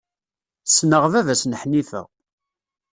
[0.67, 2.01] Ssneɣ baba-s n Ḥnifa.